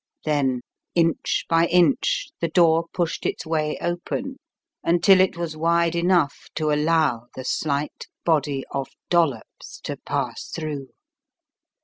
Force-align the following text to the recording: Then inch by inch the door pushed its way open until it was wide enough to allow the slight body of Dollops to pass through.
Then 0.25 0.61
inch 0.95 1.45
by 1.47 1.67
inch 1.67 2.29
the 2.39 2.47
door 2.47 2.85
pushed 2.91 3.23
its 3.23 3.45
way 3.45 3.77
open 3.79 4.37
until 4.83 5.21
it 5.21 5.37
was 5.37 5.55
wide 5.55 5.93
enough 5.95 6.47
to 6.55 6.71
allow 6.71 7.27
the 7.35 7.45
slight 7.45 8.07
body 8.25 8.63
of 8.71 8.87
Dollops 9.11 9.79
to 9.83 9.97
pass 9.97 10.49
through. 10.49 10.87